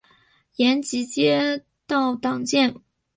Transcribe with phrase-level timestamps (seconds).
[0.55, 2.81] 延吉街道党建